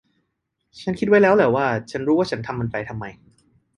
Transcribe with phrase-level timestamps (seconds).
[0.81, 3.05] ฉันคิดไว้แล้วแหละว่า ฉันรู้ว่าฉันทำมันไปทำไม